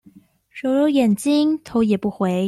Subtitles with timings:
[0.49, 2.31] 揉揉眼睛頭也不回